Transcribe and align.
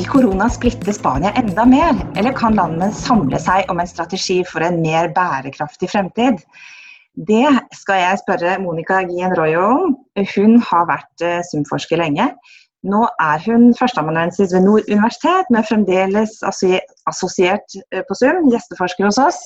Vil 0.00 0.06
korona 0.08 0.46
splitte 0.48 0.94
Spania 0.96 1.28
enda 1.36 1.66
mer, 1.68 1.90
eller 2.16 2.32
kan 2.32 2.54
landene 2.56 2.86
samle 2.96 3.36
seg 3.36 3.68
om 3.68 3.82
en 3.82 3.88
strategi 3.88 4.38
for 4.48 4.64
en 4.64 4.78
mer 4.80 5.10
bærekraftig 5.12 5.90
fremtid? 5.92 6.38
Det 7.28 7.50
skal 7.76 7.98
jeg 8.00 8.20
spørre 8.22 8.54
Monica 8.62 9.02
Gien 9.10 9.34
Royo 9.36 9.66
om. 9.66 9.90
Hun 10.30 10.54
har 10.70 10.86
vært 10.88 11.24
SUM-forsker 11.50 12.00
lenge. 12.00 12.30
Nå 12.88 13.02
er 13.20 13.44
hun 13.44 13.74
førsteamanuensis 13.76 14.54
ved 14.56 14.64
Nord 14.64 14.88
universitet, 14.88 15.52
men 15.52 15.68
fremdeles 15.68 16.32
assosiert 16.48 17.76
eh, 17.92 18.00
på 18.00 18.16
Sum, 18.16 18.48
gjesteforsker 18.54 19.04
hos 19.04 19.20
oss. 19.20 19.42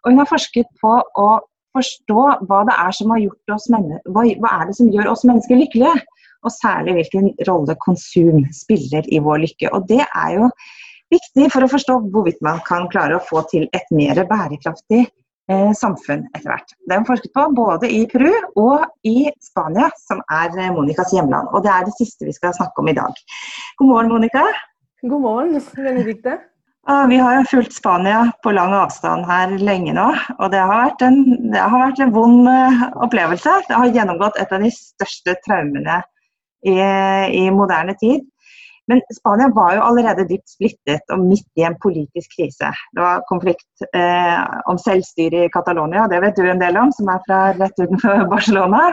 Og 0.00 0.14
hun 0.14 0.22
har 0.22 0.30
forsket 0.32 0.70
på 0.80 0.94
å 0.96 1.28
forstå 1.76 2.24
hva 2.48 2.62
det 2.70 2.78
er 2.86 2.96
som 2.96 3.12
oss 3.12 3.68
hva, 3.68 4.24
er 4.24 4.72
som 4.80 4.88
gjør 4.96 5.12
oss 5.12 5.28
mennesker 5.28 5.60
lykkelige 5.60 6.00
og 6.44 6.54
særlig 6.54 6.96
hvilken 6.98 7.32
rolle 7.48 7.76
konsum 7.84 8.44
spiller 8.54 9.06
i 9.12 9.20
vår 9.22 9.44
lykke. 9.44 9.72
Og 9.76 9.88
det 9.90 10.02
er 10.04 10.36
jo 10.36 10.50
viktig 11.12 11.48
for 11.52 11.66
å 11.66 11.70
forstå 11.70 11.96
hvorvidt 12.12 12.42
man 12.44 12.60
kan 12.66 12.88
klare 12.92 13.18
å 13.18 13.24
få 13.26 13.42
til 13.50 13.66
et 13.76 13.88
mer 13.94 14.20
bærekraftig 14.30 15.02
eh, 15.04 15.72
samfunn 15.76 16.26
etter 16.34 16.52
hvert. 16.52 16.76
Det 16.86 16.96
er 16.96 17.08
forsket 17.08 17.34
på 17.36 17.46
både 17.56 17.90
i 17.90 18.04
Peru 18.10 18.30
og 18.60 18.86
i 19.06 19.30
Spania, 19.44 19.90
som 20.06 20.22
er 20.30 20.54
eh, 20.56 20.70
Monicas 20.74 21.14
hjemland. 21.16 21.50
Og 21.54 21.66
det 21.66 21.72
er 21.74 21.88
det 21.88 21.96
siste 21.98 22.28
vi 22.28 22.36
skal 22.36 22.54
snakke 22.56 22.82
om 22.82 22.92
i 22.92 22.96
dag. 22.96 23.24
God 23.80 23.92
morgen, 23.92 24.14
Monica. 24.14 24.46
God 25.02 25.26
morgen, 25.26 25.58
Benedicte. 25.76 26.38
Vi 27.10 27.16
har 27.20 27.34
jo 27.36 27.42
fulgt 27.46 27.74
Spania 27.76 28.22
på 28.42 28.50
lang 28.56 28.72
avstand 28.74 29.26
her 29.28 29.52
lenge 29.60 29.92
nå, 29.94 30.06
og 30.40 30.48
det 30.50 30.62
har 30.64 30.72
vært 30.88 31.02
en, 31.04 31.18
har 31.52 31.82
vært 31.84 32.00
en 32.02 32.14
vond 32.14 32.48
eh, 32.50 32.86
opplevelse. 33.04 33.52
Det 33.68 33.76
har 33.76 33.92
gjennomgått 33.94 34.40
et 34.40 34.54
av 34.56 34.64
de 34.64 34.72
største 34.74 35.36
traumene 35.44 36.00
i, 36.66 36.76
i 37.40 37.46
moderne 37.54 37.94
tid. 38.00 38.26
Men 38.90 39.00
Spania 39.14 39.48
var 39.54 39.74
jo 39.76 39.82
allerede 39.86 40.26
dypt 40.26 40.50
splittet 40.50 41.12
og 41.14 41.22
midt 41.22 41.46
i 41.60 41.62
en 41.66 41.76
politisk 41.82 42.32
krise. 42.34 42.72
Det 42.96 43.02
var 43.04 43.22
konflikt 43.28 43.84
eh, 43.94 44.40
om 44.70 44.80
selvstyre 44.82 45.44
i 45.46 45.50
Catalonia, 45.54 46.08
det 46.10 46.18
vet 46.24 46.40
du 46.40 46.48
en 46.50 46.62
del 46.62 46.78
om, 46.80 46.90
som 46.96 47.10
er 47.12 47.20
fra 47.28 47.40
rett 47.54 47.78
utenfor 47.78 48.24
Barcelona. 48.34 48.88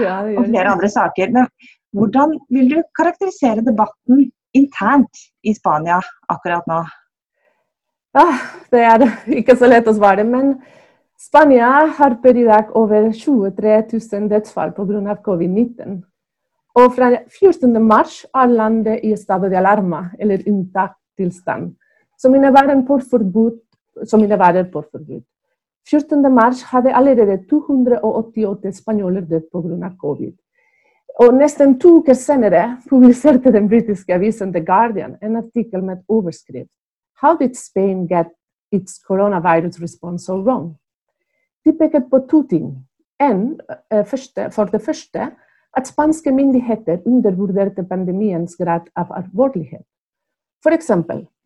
Ja, 0.00 0.22
og 0.24 0.48
flere 0.48 0.72
andre 0.72 0.88
saker. 0.92 1.34
Men 1.36 1.50
hvordan 1.92 2.38
vil 2.54 2.70
du 2.72 2.78
karakterisere 2.96 3.64
debatten 3.66 4.30
internt 4.56 5.26
i 5.44 5.52
Spania 5.56 6.00
akkurat 6.32 6.68
nå? 6.70 6.80
Ja, 8.16 8.28
det 8.72 8.86
er 8.88 9.04
ikke 9.42 9.58
så 9.60 9.68
lett 9.68 9.90
å 9.90 9.96
svare. 9.98 10.24
Men 10.24 10.54
Spania 11.20 11.74
har 11.98 12.16
per 12.24 12.40
i 12.40 12.46
dag 12.48 12.72
over 12.78 13.10
23 13.12 13.76
000 13.92 14.32
dødsfall 14.32 14.72
pga. 14.78 15.18
covid-19. 15.28 16.00
Og 16.74 16.94
fra 16.96 17.10
14. 17.40 17.82
mars 17.84 18.22
er 18.34 18.46
landet 18.48 19.00
i 19.04 19.16
stedet 19.16 19.50
de 19.50 19.56
alarma, 19.56 20.06
eller 20.18 20.44
unntakstilstand, 20.48 21.74
som 22.18 22.34
innebærer 22.34 22.80
portforbud. 22.86 23.58
Som 24.08 24.22
innebærer 24.24 24.70
portforbud. 24.72 25.20
14. 25.90 26.32
mars 26.32 26.62
hadde 26.62 26.94
allerede 26.94 27.42
288 27.50 28.76
spanjoler 28.76 29.20
dødd 29.20 29.50
pga. 29.52 29.90
covid. 30.00 30.32
Og 31.20 31.34
nesten 31.34 31.78
to 31.80 31.98
uker 31.98 32.14
senere 32.16 32.78
publiserte 32.88 33.52
den 33.52 33.68
britiske 33.68 34.14
avisen 34.14 34.52
The 34.52 34.64
Guardian 34.64 35.16
en 35.22 35.36
artikkel 35.36 35.84
med 35.84 35.96
overskrift 36.08 36.72
How 37.22 37.36
did 37.36 37.54
Spain 37.54 38.06
get 38.06 38.32
its 38.72 38.98
coronavirus 39.08 39.82
response 39.82 40.24
so 40.24 40.40
wrong? 40.40 40.76
De 41.64 41.72
peket 41.72 42.08
på 42.10 42.18
to 42.30 42.42
ting. 42.42 42.88
En, 43.20 43.60
eh, 43.90 44.04
for 44.50 44.64
det 44.64 44.82
første 44.82 45.30
at 45.76 45.88
spanske 45.88 46.32
myndigheter 46.32 47.00
undervurderte 47.06 47.84
pandemiens 47.88 48.56
grad 48.56 48.88
av 48.96 49.12
alvorlighet. 49.16 49.84
F.eks. 50.64 50.90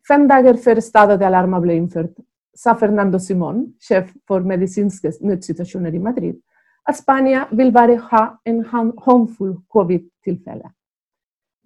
fem 0.07 0.27
dager 0.27 0.57
før 0.63 0.81
stedet 0.83 1.19
de 1.19 1.25
alarma 1.25 1.59
ble 1.63 1.77
innført, 1.79 2.13
sa 2.57 2.73
Fernando 2.75 3.19
Simón, 3.21 3.73
sjef 3.79 4.09
for 4.27 4.45
medisinske 4.45 5.13
nødsituasjoner 5.21 5.93
i 5.93 6.01
Madrid, 6.01 6.39
at 6.87 6.97
Spania 6.97 7.45
vil 7.51 7.71
bare 7.71 7.97
ha 8.11 8.23
en 8.45 8.63
håndfull 8.65 9.57
covid-tilfeller. 9.73 10.71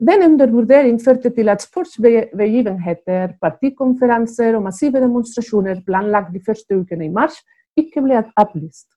Den 0.01 0.23
undervurdering 0.25 0.97
førte 1.05 1.29
til 1.29 1.49
at 1.49 1.61
sportsbegivenheter, 1.61 3.35
partikonferanser 3.41 4.55
og 4.57 4.63
massive 4.65 5.01
demonstrasjoner 5.01 5.83
planlagt 5.85 6.33
de 6.33 6.41
første 6.45 6.77
ukene 6.77 7.05
i 7.05 7.13
mars 7.13 7.37
ikke 7.77 8.01
ble 8.01 8.23
avlyst. 8.37 8.87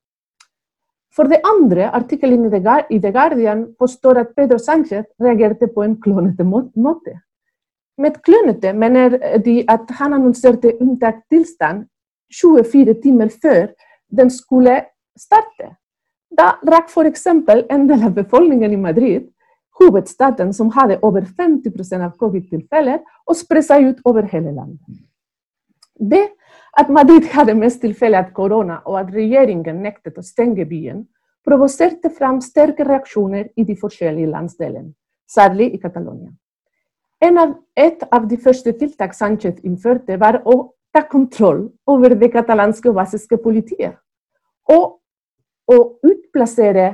For 1.15 1.31
det 1.31 1.45
andre, 1.47 1.91
artikkelen 1.95 2.49
i 2.91 2.99
The 2.99 3.13
Guardian 3.13 3.67
påstår 3.79 4.19
at 4.19 4.35
Pedro 4.37 4.59
Sánchez 4.59 5.07
reagerte 5.23 5.69
på 5.71 5.83
en 5.83 5.97
klonete 6.01 6.45
måte. 6.45 7.21
Med 7.99 8.19
klønete 8.27 8.73
mener 8.73 9.39
de 9.45 9.61
at 9.71 9.91
han 10.01 10.17
annonserte 10.17 10.75
unntakstilstand 10.81 11.85
24 12.35 12.95
timer 13.03 13.31
før 13.43 13.69
den 14.11 14.31
skulle 14.31 14.81
starte. 15.19 15.77
Da 16.35 16.57
rakk 16.67 16.91
f.eks. 16.91 17.27
en 17.27 17.87
del 17.87 18.03
av 18.03 18.15
befolkningen 18.17 18.73
i 18.73 18.81
Madrid, 18.81 19.29
hovedstaden 19.79 20.53
som 20.53 20.73
hadde 20.75 20.99
over 21.03 21.23
50% 21.23 22.03
av 22.03 22.17
covid-tilfeller, 22.19 23.03
å 23.27 23.35
spre 23.35 23.63
seg 23.63 23.87
ut 23.91 24.03
over 24.05 24.27
hele 24.31 24.51
landet. 24.51 25.03
Det 25.95 26.27
at 26.77 26.89
Madrid 26.91 27.27
hadde 27.33 27.55
mest 27.55 27.81
tilfeller 27.83 28.25
av 28.25 28.33
korona, 28.35 28.81
og 28.87 28.99
at 28.99 29.13
regjeringen 29.15 29.83
nektet 29.83 30.19
å 30.19 30.25
stenge 30.25 30.67
byen, 30.67 31.05
provoserte 31.45 32.11
fram 32.11 32.41
sterke 32.43 32.87
reaksjoner 32.87 33.51
i 33.57 33.65
de 33.69 33.77
forskjellige 33.77 34.31
landsdelene, 34.33 34.95
særlig 35.31 35.75
i 35.75 35.81
Catalonia. 35.83 36.33
Av, 37.25 37.55
et 37.77 38.03
av 38.13 38.27
de 38.29 38.37
første 38.37 38.73
tiltak 38.77 39.15
Sánchez 39.17 39.63
innførte, 39.65 40.19
var 40.21 40.43
å 40.45 40.75
ta 40.93 41.03
kontroll 41.09 41.71
over 41.87 42.15
det 42.19 42.31
katalanske 42.35 42.91
og 42.91 42.99
basiske 42.99 43.39
politiet. 43.41 43.97
Og 44.69 45.01
å 45.71 45.79
utplassere 46.05 46.91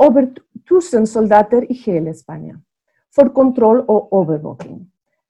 over 0.00 0.26
1000 0.66 1.06
soldater 1.06 1.66
i 1.70 1.76
hele 1.84 2.14
Spania 2.14 2.58
for 3.14 3.30
kontroll 3.34 3.82
og 3.88 4.12
overvåking. 4.14 4.80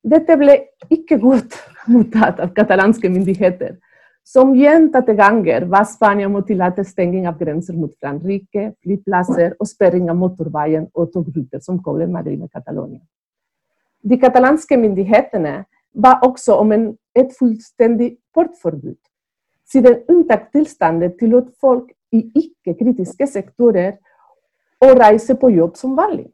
Dette 0.04 0.36
ble 0.40 0.56
ikke 0.92 1.18
godt 1.20 1.56
mottatt 1.90 2.40
av 2.40 2.54
katalanske 2.56 3.10
myndigheter, 3.10 3.76
som 4.24 4.52
gjentatte 4.54 5.14
ganger 5.18 5.64
var 5.70 5.84
Spania 5.88 6.28
mot 6.28 6.46
tillate 6.46 6.84
stenging 6.84 7.26
av 7.28 7.38
grenser 7.38 7.74
mot 7.74 7.92
Frankrike, 8.00 8.72
flyplasser 8.84 9.56
og 9.58 9.68
sperring 9.68 10.10
av 10.10 10.18
motorveien 10.20 10.86
og 10.94 11.10
togruter 11.14 11.62
som 11.64 11.80
kobler 11.82 12.10
Madrid 12.10 12.38
med 12.38 12.52
Catalonia. 12.52 13.00
De 14.02 14.16
katalanske 14.20 14.76
myndighetene 14.80 15.64
ba 15.92 16.18
også 16.24 16.56
om 16.60 16.72
en, 16.72 16.84
et 17.16 17.32
fullstendig 17.38 18.14
portforbud, 18.34 18.98
siden 19.66 20.04
unntakstilstanden 20.08 21.16
tillot 21.18 21.50
folk 21.60 21.90
i 22.14 22.22
ikke-kritiske 22.38 23.26
sektorer 23.26 23.98
å 24.80 24.94
reise 24.96 25.36
på 25.36 25.50
jobb 25.52 25.76
som 25.76 25.96
vanlig. 25.98 26.30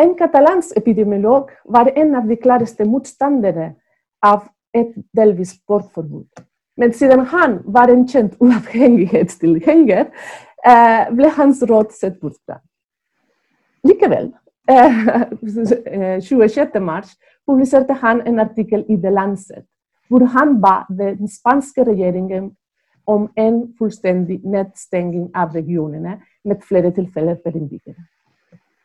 En 0.00 0.14
katalansk 0.16 0.78
epidemiolog 0.78 1.50
var 1.68 1.90
en 1.96 2.14
av 2.16 2.28
de 2.28 2.38
klareste 2.40 2.86
motstandere 2.88 3.74
av 4.24 4.46
et 4.74 4.92
delvis 5.16 5.54
portforbud. 5.66 6.44
Men 6.76 6.92
siden 6.92 7.24
han 7.32 7.58
var 7.64 7.92
en 7.92 8.06
kjent 8.08 8.36
uavhengighetstilhenger, 8.40 10.06
eh, 10.66 11.10
ble 11.16 11.32
hans 11.36 11.62
råd 11.62 11.92
sett 11.92 12.20
bort 12.20 12.38
fra. 12.46 12.60
Likevel, 13.84 14.32
26. 14.68 16.76
Eh, 16.76 16.82
mars 16.82 17.16
publiserte 17.46 17.92
han 17.92 18.22
en 18.26 18.40
artikkel 18.40 18.84
i 18.88 18.96
The 18.96 19.10
Lancet, 19.10 19.64
hvor 20.08 20.24
han 20.24 20.60
ba 20.60 20.84
den 20.88 21.28
spanske 21.28 21.84
regjeringen 21.84 22.56
om 23.06 23.28
en 23.36 23.74
fullstendig 23.78 24.40
nedstenging 24.44 25.30
av 25.34 25.54
regionene 25.54 26.20
med 26.44 26.62
flere 26.62 26.92
tilfeller 26.94 27.38
per 27.44 27.56
innbyggere. 27.56 28.04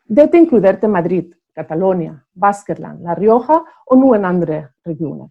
Dette 0.05 0.37
inkluderte 0.37 0.87
Madrid, 0.87 1.33
Catalonia, 1.55 2.15
Baskerland, 2.33 3.03
La 3.03 3.13
Rioja 3.13 3.61
og 3.87 3.99
noen 3.99 4.25
andre 4.25 4.67
regioner. 4.87 5.29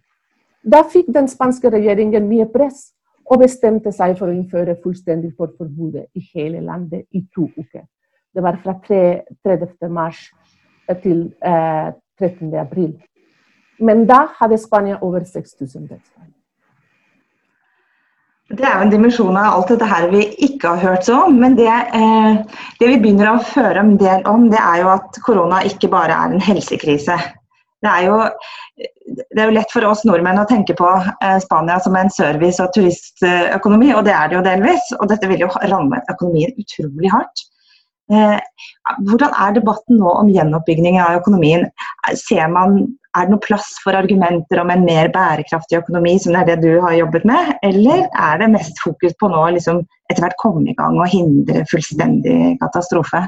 Da 0.65 0.81
fikk 0.89 1.11
den 1.13 1.27
spanske 1.29 1.69
regjeringen 1.69 2.25
mye 2.29 2.47
press 2.49 2.89
og 3.29 3.41
bestemte 3.41 3.91
seg 3.93 4.15
for 4.17 4.29
å 4.29 4.35
innføre 4.35 4.77
fullstendig 4.81 5.33
forbudet 5.37 6.07
i 6.17 6.23
hele 6.33 6.61
landet 6.65 7.05
i 7.13 7.21
to 7.33 7.49
uker. 7.57 7.85
Det 8.35 8.43
var 8.43 8.57
fra 8.63 8.75
30. 8.85 9.89
mars 9.89 10.25
til 11.01 11.29
eh, 11.45 11.91
13. 12.19 12.53
april. 12.59 12.95
Men 13.79 14.05
da 14.09 14.25
hadde 14.39 14.57
Spania 14.61 14.97
over 15.01 15.23
6000 15.23 15.87
dødsfall. 15.89 16.31
Det 18.55 18.61
er 18.61 18.75
jo 18.77 18.85
en 18.85 18.91
dimensjon 18.93 19.37
av 19.41 19.55
alt 19.55 19.71
dette 19.73 19.87
her 19.89 20.05
vi 20.11 20.27
ikke 20.45 20.75
har 20.75 20.83
hørt 20.83 21.07
så 21.07 21.23
om. 21.27 21.39
Men 21.41 21.55
det, 21.57 21.69
eh, 21.69 22.59
det 22.79 22.91
vi 22.91 22.99
begynner 23.01 23.31
å 23.31 23.41
føre 23.41 23.81
en 23.81 23.95
del 23.97 24.21
om, 24.29 24.49
det 24.51 24.61
er 24.61 24.83
jo 24.83 24.91
at 24.93 25.17
korona 25.25 25.63
ikke 25.65 25.89
bare 25.93 26.13
er 26.13 26.35
en 26.35 26.45
helsekrise. 26.45 27.17
Det 27.85 27.91
er 27.93 28.05
jo, 28.07 28.19
det 29.05 29.41
er 29.41 29.49
jo 29.49 29.55
lett 29.59 29.73
for 29.73 29.85
oss 29.85 30.01
nordmenn 30.07 30.41
å 30.41 30.47
tenke 30.49 30.73
på 30.77 30.87
eh, 30.89 31.37
Spania 31.43 31.77
som 31.83 31.97
en 31.99 32.09
service- 32.13 32.61
og 32.63 32.71
turistøkonomi, 32.73 33.91
og 33.93 34.07
det 34.07 34.15
er 34.17 34.31
det 34.31 34.39
jo 34.39 34.45
delvis. 34.47 34.93
Og 34.99 35.11
dette 35.11 35.29
vil 35.29 35.45
jo 35.45 35.51
ramme 35.69 36.01
økonomien 36.09 36.55
utrolig 36.61 37.11
hardt. 37.13 37.45
Eh, 38.13 38.37
hvordan 39.07 39.33
er 39.41 39.55
debatten 39.55 39.97
nå 39.97 40.11
om 40.13 40.29
gjenoppbygging 40.29 40.99
av 41.01 41.21
økonomien? 41.21 41.65
Ser 42.13 42.47
man 42.53 42.85
Er 43.15 43.29
det 43.29 43.31
noe 43.31 43.39
plass 43.45 43.69
for 43.79 43.95
argumenter 43.95 44.59
om 44.59 44.73
en 44.73 44.81
mer 44.83 45.07
bærekraftig 45.07 45.77
økonomi, 45.77 46.17
som 46.19 46.35
er 46.35 46.49
det 46.49 46.57
du 46.65 46.81
har 46.83 46.97
jobbet 46.97 47.23
med, 47.23 47.53
eller 47.63 48.01
er 48.11 48.41
det 48.41 48.49
mest 48.51 48.81
fokus 48.83 49.15
på 49.21 49.29
nå 49.31 49.45
liksom, 49.55 49.79
etter 50.11 50.25
hvert 50.25 50.35
komme 50.41 50.67
i 50.67 50.75
gang 50.75 50.99
og 50.99 51.07
hindre 51.13 51.61
fullstendig 51.71 52.57
katastrofe? 52.59 53.21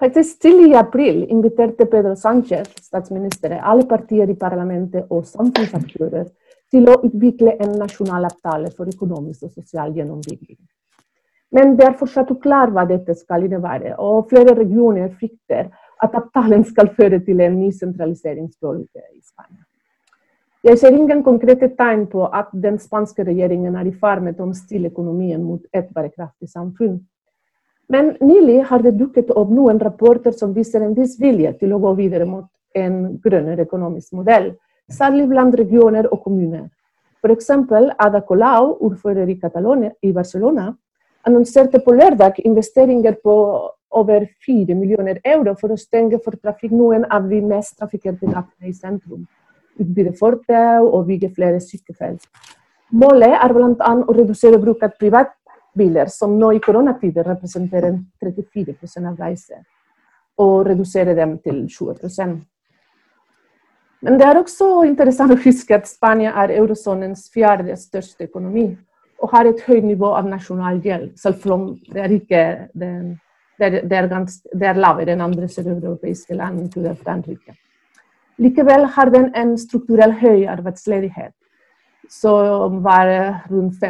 Faktisk 0.00 0.40
til 0.44 0.58
i 0.66 0.74
april 0.76 1.22
inviterte 1.32 1.86
Pedro 1.88 2.12
Sánchez, 2.12 2.68
statsministeren, 2.84 3.62
alle 3.62 3.86
partier 3.88 4.28
i 4.28 4.34
parlamentet 4.36 5.06
og 5.10 5.24
samfunnsaktører 5.24 6.26
til 6.70 6.88
å 6.92 6.98
utvikle 7.06 7.54
en 7.64 7.78
nasjonal 7.80 8.26
avtale 8.28 8.68
for 8.76 8.92
økonomisk 8.92 9.46
og 9.48 9.54
sosial 9.54 9.94
gjennombygging. 9.96 10.58
Men 11.56 11.76
det 11.78 11.86
er 11.86 11.96
fortsatt 11.96 12.34
uklart 12.34 12.74
hva 12.74 12.84
dette 12.84 13.14
skal 13.16 13.46
innebære, 13.46 13.94
og 13.96 14.28
flere 14.28 14.52
regioner 14.58 15.08
frykter 15.16 15.70
at 16.04 16.20
avtalen 16.20 16.66
skal 16.68 16.92
føre 16.98 17.22
til 17.24 17.40
en 17.40 17.56
ny 17.56 17.70
sentraliseringsbølge 17.72 19.00
i 19.14 19.22
Spania. 19.24 19.64
Jeg 20.66 20.78
ser 20.78 20.92
ingen 20.98 21.22
konkrete 21.24 21.70
tegn 21.78 22.08
på 22.12 22.26
at 22.26 22.52
den 22.52 22.76
spanske 22.82 23.24
regjeringen 23.24 23.76
er 23.78 23.88
i 23.88 23.96
ferd 23.96 24.24
med 24.26 24.40
å 24.40 24.50
omstille 24.50 24.90
økonomien 24.92 25.40
mot 25.40 25.62
et 25.72 25.88
bærekraftig 25.94 26.50
samfunn. 26.50 26.98
Men 27.88 28.16
nylig 28.20 28.64
har 28.66 28.82
det 28.82 28.96
dukket 28.98 29.30
opp 29.30 29.50
noen 29.50 29.78
rapporter 29.78 30.34
som 30.34 30.54
viser 30.54 30.82
en 30.82 30.94
viss 30.94 31.20
vilje 31.20 31.52
til 31.60 31.74
å 31.74 31.78
gå 31.82 31.92
videre 32.00 32.26
mot 32.26 32.48
en 32.74 33.16
grønnere 33.22 33.66
økonomisk 33.66 34.16
modell, 34.18 34.50
særlig 34.90 35.28
blant 35.30 35.54
regioner 35.54 36.08
og 36.10 36.22
kommuner. 36.24 36.66
F.eks. 37.22 37.50
Ada 37.98 38.20
Colau, 38.26 38.76
ordfører 38.80 39.28
i 39.28 39.38
i 40.02 40.12
Barcelona, 40.12 40.74
annonserte 41.26 41.78
på 41.78 41.92
lørdag 41.92 42.42
investeringer 42.44 43.16
på 43.22 43.34
over 43.90 44.26
4 44.46 44.74
millioner 44.74 45.20
euro 45.24 45.54
for 45.54 45.72
å 45.72 45.78
stenge 45.78 46.18
for 46.24 46.36
trafikk 46.36 46.72
noen 46.72 47.06
av 47.10 47.28
de 47.30 47.40
mest 47.40 47.78
trafikkerte 47.78 48.26
gatene 48.26 48.68
i 48.68 48.72
sentrum. 48.72 49.26
Utbyde 49.78 50.12
fortau 50.18 50.88
og 50.90 51.06
bygge 51.06 51.32
flere 51.34 51.60
sykefelt. 51.60 52.26
Målet 52.90 53.34
er 53.34 53.52
bl.a. 53.52 53.92
å 54.06 54.14
redusere 54.14 54.60
bruk 54.62 54.82
av 54.82 54.94
privatbiler, 55.76 56.08
som 56.08 56.38
nå 56.38 56.52
i 56.52 56.60
koronatider 56.60 57.24
representerer 57.24 57.98
34 58.20 59.06
av 59.06 59.18
reiser, 59.18 59.62
og 60.38 60.66
redusere 60.66 61.14
dem 61.14 61.38
til 61.38 61.66
20 61.68 62.42
Men 64.00 64.18
det 64.18 64.26
er 64.26 64.36
også 64.36 64.84
interessant 64.84 65.32
å 65.32 65.36
huske 65.36 65.74
at 65.74 65.88
Spania 65.88 66.32
er 66.36 66.50
eurosonens 66.58 67.30
fjerde 67.32 67.76
største 67.76 68.24
økonomi 68.24 68.76
og 69.22 69.30
har 69.32 69.46
et 69.46 69.62
høyt 69.66 69.84
nivå 69.84 70.12
av 70.12 70.26
nasjonal 70.28 70.80
gjeld, 70.84 71.18
selv 71.18 71.50
om 71.50 71.78
det 71.92 72.02
er 72.02 72.12
ikke 72.12 72.68
den 72.74 73.18
det 73.58 73.64
er, 73.64 73.88
det 73.88 73.96
er, 73.96 74.06
ganske, 74.06 74.48
det 74.52 74.66
er 74.68 74.76
lavere 74.76 75.14
enn 75.14 75.22
andre 75.24 75.48
søreuropeiske 75.48 76.34
land, 76.36 76.60
inkludert 76.60 76.98
Frankrike. 77.00 77.54
Likevel 78.36 78.84
har 78.84 79.08
den 79.08 79.30
en 79.32 79.56
strukturell 79.56 80.12
høy 80.12 80.44
arbeidsledighet, 80.44 81.32
som 82.12 82.82
var 82.84 83.08
rundt 83.48 83.80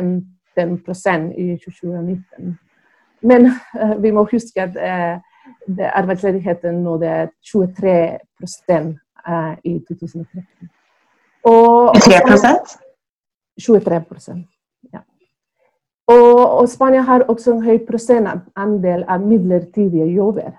15% 0.58 1.32
i 1.36 1.58
2019. 1.64 2.58
Men 3.22 3.46
uh, 3.46 4.02
vi 4.02 4.10
må 4.10 4.26
huske 4.30 4.62
at 4.62 4.76
uh, 4.76 5.20
arbeidsledigheten 5.92 6.82
nå 6.84 6.98
er 7.02 7.30
23 7.52 7.94
uh, 9.28 9.54
i 9.64 9.78
2013. 9.88 10.70
Og, 11.46 11.94
23 11.94 12.52
23 13.58 14.44
og, 16.06 16.58
og, 16.58 16.68
Spania 16.68 17.00
har 17.00 17.24
også 17.28 17.52
en 17.52 17.62
høy 17.62 17.78
prosentandel 17.86 19.04
av 19.08 19.20
midlertidige 19.26 20.06
jobber. 20.14 20.52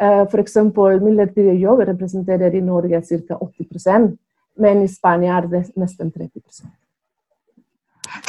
Uh, 0.00 0.24
F.eks. 0.24 0.56
midlertidige 1.02 1.58
jobber 1.60 1.88
representerer 1.92 2.54
i 2.54 2.60
Norge 2.60 3.02
ca. 3.02 3.34
80% 3.34 4.16
men 4.60 4.82
i 4.82 4.88
Spania 4.88 5.38
er 5.38 5.48
det 5.48 5.64
nesten 5.76 6.10
30 6.12 6.70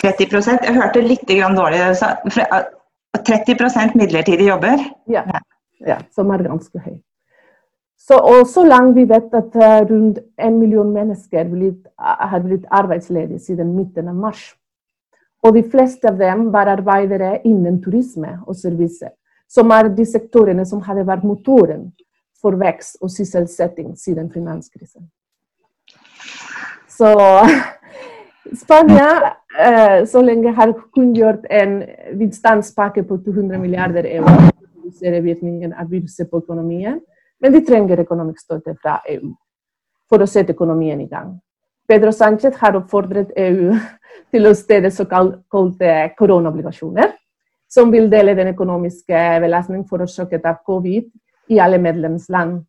30% 0.02 0.66
Jeg 0.68 0.76
hørte 0.76 1.02
litt 1.02 1.28
dårlig. 1.28 1.80
30% 3.18 3.96
midlertidige 3.96 4.50
jobber? 4.50 4.84
Ja, 5.08 5.24
ja, 5.86 5.98
som 6.16 6.30
er 6.32 6.44
ganske 6.48 6.80
høy. 6.80 7.00
Så, 8.02 8.18
og 8.18 8.48
så 8.50 8.64
langt 8.66 8.96
vi 8.96 9.04
vet 9.06 9.34
at 9.38 9.56
uh, 9.56 9.82
rundt 9.86 10.20
en 10.38 10.58
million 10.60 10.90
mennesker 10.94 11.46
blitt, 11.46 11.86
har 11.98 12.42
blitt 12.42 12.66
arbeidsledige 12.72 13.40
siden 13.40 13.76
midten 13.76 14.10
av 14.10 14.16
mars. 14.16 14.56
Og 15.46 15.54
de 15.56 15.64
fleste 15.70 16.10
av 16.10 16.18
dem 16.18 16.50
var 16.54 16.70
arbeidere 16.70 17.40
innen 17.46 17.82
turisme 17.82 18.40
og 18.48 18.56
service, 18.58 19.10
som 19.50 19.72
er 19.74 19.90
de 19.94 20.06
sektorene 20.06 20.66
som 20.66 20.82
hadde 20.86 21.06
vært 21.06 21.26
motoren 21.26 21.92
for 22.42 22.58
vekst 22.58 22.98
og 23.02 23.14
sysselsetting 23.14 23.94
siden 23.98 24.32
finanskrisen. 24.34 25.06
Så 26.90 27.14
Spania 28.64 29.10
eh, 29.10 29.32
så 30.08 30.22
lenge 30.24 30.54
har 30.56 30.72
kunngjort 30.96 31.46
en 31.52 31.82
bistandspakke 32.20 33.04
på 33.04 33.18
200 33.26 33.60
milliarder 33.60 34.08
euro 34.08 34.32
for 34.32 34.48
å 34.48 34.68
redusere 34.86 35.24
virkningen 35.26 35.74
av 35.74 35.92
på 35.92 36.38
økonomien, 36.38 37.02
men 37.42 37.54
de 37.54 37.62
trenger 37.66 38.00
økonomisk 38.00 38.40
støtte 38.40 38.76
fra 38.82 39.02
EU 39.10 39.34
for 40.10 40.22
å 40.24 40.28
sette 40.28 40.54
økonomien 40.54 41.02
i 41.02 41.08
gang. 41.08 41.40
Pedro 41.88 42.12
Sánchez 42.12 42.56
har 42.56 42.78
oppfordret 42.80 43.32
EU 43.36 43.76
til 44.32 44.48
å 44.48 44.56
stede 44.56 44.92
såkalte 44.92 46.14
koronaobligasjoner, 46.18 47.12
som 47.72 47.92
vil 47.92 48.10
dele 48.12 48.36
den 48.36 48.52
økonomiske 48.54 49.20
belastningen 49.44 49.88
forårsaket 49.88 50.46
av 50.48 50.62
covid 50.68 51.08
i 51.52 51.60
alle 51.60 51.80
medlemsland. 51.80 52.62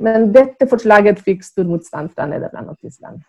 Men 0.00 0.30
dette 0.32 0.68
forslaget 0.68 1.20
fikk 1.24 1.44
stor 1.44 1.68
motstand 1.68 2.12
fra 2.16 2.26
Nederland 2.28 2.72
og 2.72 2.78
Tyskland. 2.80 3.20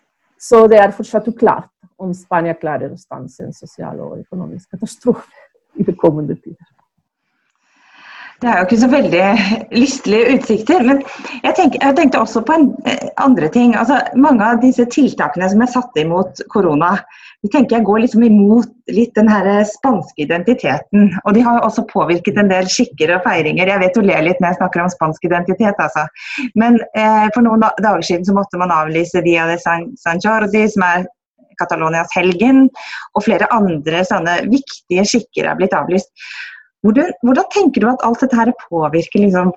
Så 0.44 0.66
det 0.68 0.80
er 0.82 0.92
fortsatt 0.92 1.28
uklart 1.32 1.72
om 2.04 2.12
Spania 2.18 2.56
klarer 2.60 2.92
å 2.92 3.00
stanse 3.00 3.46
en 3.46 3.56
sosial 3.56 4.02
og 4.04 4.18
økonomisk 4.20 4.74
katastrofe 4.76 5.30
i 5.80 5.86
det 5.88 5.96
kommende 6.00 6.36
tider. 6.36 6.73
Det 8.44 8.52
er 8.52 8.58
jo 8.60 8.66
ikke 8.66 8.78
så 8.82 8.88
veldig 8.92 9.28
lystelige 9.72 10.32
utsikter. 10.36 10.82
Men 10.84 10.98
jeg, 11.46 11.54
tenk, 11.56 11.78
jeg, 11.80 11.96
tenkte 11.96 12.20
også 12.20 12.42
på 12.44 12.58
en, 12.58 12.66
eh, 12.92 13.06
andre 13.24 13.48
ting. 13.54 13.72
Altså, 13.80 14.02
mange 14.20 14.44
av 14.44 14.60
disse 14.60 14.84
tiltakene 14.92 15.48
som 15.54 15.64
er 15.64 15.72
satt 15.72 16.00
imot 16.02 16.42
korona, 16.52 16.98
de 17.44 17.52
tenker 17.54 17.78
jeg 17.78 17.88
går 17.88 18.04
liksom 18.04 18.26
imot 18.28 18.92
litt 18.92 19.16
den 19.16 19.32
her 19.32 19.48
spanske 19.70 20.26
identiteten. 20.26 21.08
Og 21.24 21.38
de 21.38 21.46
har 21.48 21.62
jo 21.62 21.70
også 21.70 21.88
påvirket 21.88 22.42
en 22.42 22.52
del 22.52 22.68
skikker 22.68 23.16
og 23.16 23.24
feiringer. 23.24 23.72
Jeg 23.72 23.84
vet 23.86 23.96
du 23.96 24.04
ler 24.04 24.28
litt 24.28 24.44
når 24.44 24.52
jeg 24.52 24.60
snakker 24.60 24.84
om 24.84 24.92
spansk 24.92 25.32
identitet, 25.32 25.80
altså. 25.80 26.04
Men 26.60 26.82
eh, 27.00 27.28
for 27.32 27.48
noen 27.48 27.64
dager 27.64 28.04
siden 28.04 28.28
så 28.28 28.36
måtte 28.36 28.60
man 28.60 28.76
avlyse 28.76 29.24
Via 29.24 29.48
de 29.48 29.56
San, 29.64 29.94
San 30.04 30.20
Jordi, 30.24 30.68
som 30.76 30.84
er 30.92 31.08
Catalonias 31.62 32.12
helgen, 32.18 32.66
og 33.14 33.24
flere 33.24 33.48
andre 33.56 34.04
sånne 34.08 34.42
viktige 34.50 35.06
skikker 35.08 35.48
er 35.48 35.60
blitt 35.60 35.76
avlyst. 35.78 36.12
Hvordan, 36.84 37.14
hvordan, 37.24 37.46
tenker 37.54 37.82
du 37.82 37.88
at 37.90 38.04
alt 38.04 38.24
dette 38.24 38.36
her 38.36 38.52
påvirker 38.68 39.24
liksom, 39.24 39.54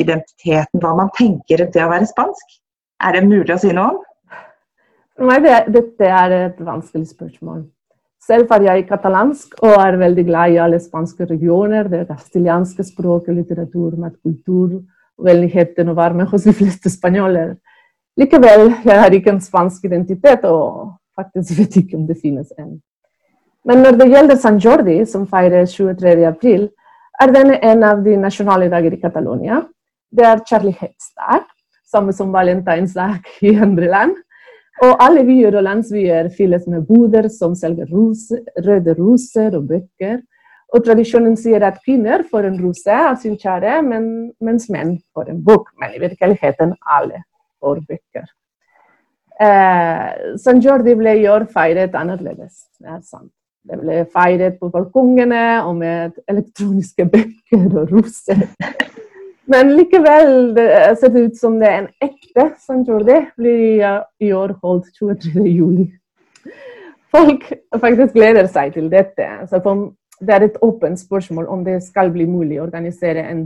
identiteten, 0.00 0.80
hva 0.80 0.94
man 0.96 1.10
tenker 1.16 1.60
rundt 1.60 1.74
det 1.74 1.82
å 1.84 1.90
være 1.90 2.08
spansk? 2.08 2.54
Er 3.04 3.16
det 3.16 3.26
mulig 3.28 3.52
å 3.54 3.60
si 3.60 3.74
noe 3.76 3.90
om? 3.92 4.00
Nei, 5.28 5.36
det, 5.44 5.56
dette 5.74 6.08
er 6.08 6.36
et 6.36 6.62
vanskelig 6.64 7.10
spørsmål. 7.10 7.66
Selv 8.24 8.52
er 8.54 8.64
jeg 8.66 8.86
katalansk 8.88 9.56
og 9.64 9.74
er 9.80 9.98
veldig 10.00 10.24
glad 10.28 10.54
i 10.54 10.60
alle 10.64 10.78
spanske 10.80 11.26
regioner. 11.28 11.88
Det 11.92 12.06
kastilianske 12.08 12.84
språket, 12.88 13.34
litteratur, 13.36 13.96
matkultur, 14.00 14.78
vennligheten 15.20 15.92
og 15.92 15.98
varme 15.98 16.24
hos 16.28 16.46
de 16.48 16.54
fleste 16.56 16.92
spanjoler. 16.92 17.56
Likevel, 18.20 18.70
jeg 18.84 19.00
har 19.00 19.16
ikke 19.16 19.32
en 19.34 19.42
spansk 19.44 19.84
identitet, 19.88 20.44
og 20.44 20.96
faktisk 21.16 21.58
vet 21.58 21.76
ikke 21.82 21.98
om 22.00 22.06
det 22.08 22.18
finnes 22.20 22.48
en. 22.58 22.78
Men 23.68 23.82
når 23.84 23.98
det 24.00 24.08
gjelder 24.08 24.38
San 24.40 24.58
Jordi, 24.58 25.02
som 25.06 25.26
feires 25.28 25.74
23. 25.76 26.24
april, 26.28 26.68
er 27.20 27.32
denne 27.34 27.58
en 27.60 27.84
av 27.84 28.00
de 28.04 28.16
nasjonale 28.16 28.70
dager 28.72 28.96
i 28.96 29.00
Catalonia. 29.02 29.60
Det 30.10 30.24
er 30.24 30.40
kjærlighetsdag, 30.48 31.44
samme 31.84 32.14
som 32.16 32.32
valentinsdag 32.32 33.28
i 33.46 33.54
andre 33.60 33.90
land. 33.92 34.16
Og 34.80 35.02
alle 35.04 35.26
byer 35.28 35.58
og 35.58 35.66
landsbyer 35.66 36.30
fylles 36.32 36.64
med 36.72 36.86
boder 36.88 37.28
som 37.28 37.52
selger 37.58 37.90
rose, 37.92 38.38
røde 38.64 38.94
roser 38.96 39.56
og 39.58 39.66
bøker. 39.68 40.22
Og 40.72 40.84
tradisjonen 40.86 41.34
sier 41.36 41.66
at 41.66 41.82
kvinner 41.84 42.22
får 42.30 42.46
en 42.48 42.60
rose 42.62 42.94
av 42.94 43.18
sin 43.20 43.34
kjære, 43.36 43.80
men, 43.84 44.04
mens 44.40 44.70
menn 44.72 44.94
får 45.12 45.32
en 45.34 45.42
bok. 45.44 45.68
Men 45.82 45.92
i 45.92 46.00
virkeligheten 46.00 46.72
alle 46.96 47.24
får 47.60 47.82
bøker. 47.90 48.30
Eh, 49.40 50.08
San 50.40 50.62
Jordi 50.64 50.94
ble 50.96 51.18
i 51.20 51.28
år 51.28 51.44
feiret 51.52 51.96
annerledes. 51.98 52.70
Det 52.80 52.88
er 52.88 53.02
sant. 53.04 53.32
Det 53.68 53.76
ble 53.76 54.04
feiret 54.08 54.56
på 54.60 54.70
balkongene 54.72 55.60
og 55.66 55.74
med 55.82 56.16
elektroniske 56.30 57.04
bøker 57.12 57.66
og 57.82 57.92
roser. 57.92 58.46
Men 59.50 59.74
likevel 59.74 60.54
det 60.56 60.68
ser 61.00 61.12
det 61.12 61.24
ut 61.26 61.38
som 61.38 61.58
det 61.60 61.68
er 61.68 61.78
en 61.80 61.88
ekte 62.06 62.46
San 62.62 62.84
Jordi 62.86 63.18
blir 63.36 63.82
i 64.22 64.30
år 64.32 64.54
holdt 64.62 64.92
23. 64.96 65.44
juli. 65.50 65.88
Folk 67.10 67.48
faktisk 67.82 68.14
gleder 68.14 68.46
seg 68.46 68.72
til 68.76 68.86
dette. 68.92 69.26
Så 69.50 69.60
det 70.20 70.34
er 70.34 70.46
et 70.46 70.58
åpent 70.62 71.00
spørsmål 71.00 71.48
om 71.50 71.64
det 71.66 71.80
skal 71.82 72.12
bli 72.14 72.28
mulig 72.30 72.60
å 72.60 72.68
organisere 72.68 73.26
en, 73.26 73.42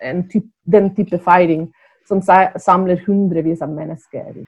en 0.00 0.24
typ, 0.30 0.46
den 0.64 0.92
type 0.94 1.18
feiring 1.26 1.66
som 2.08 2.22
samler 2.22 3.02
hundrevis 3.06 3.62
av 3.62 3.74
mennesker. 3.74 4.44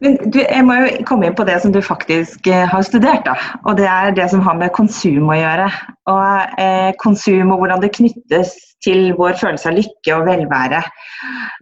Men 0.00 0.16
du, 0.32 0.38
jeg 0.40 0.64
må 0.64 0.76
jo 0.78 1.04
komme 1.08 1.28
inn 1.28 1.36
på 1.36 1.44
det 1.48 1.58
som 1.62 1.72
du 1.74 1.80
faktisk 1.84 2.48
eh, 2.48 2.64
har 2.68 2.84
studert. 2.86 3.26
da, 3.26 3.36
og 3.68 3.76
Det 3.76 3.86
er 3.88 4.14
det 4.16 4.30
som 4.32 4.42
har 4.46 4.56
med 4.56 4.72
konsum 4.76 5.28
å 5.28 5.36
gjøre. 5.36 5.68
Og 6.10 6.60
eh, 6.62 6.90
Konsum 7.02 7.52
og 7.52 7.60
hvordan 7.60 7.82
det 7.84 7.92
knyttes 7.98 8.54
til 8.84 9.10
vår 9.18 9.36
følelse 9.40 9.68
av 9.68 9.76
lykke 9.76 10.16
og 10.16 10.28
velvære. 10.28 10.80